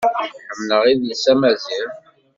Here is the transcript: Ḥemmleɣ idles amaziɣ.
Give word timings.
Ḥemmleɣ 0.49 0.83
idles 0.91 1.23
amaziɣ. 1.31 1.89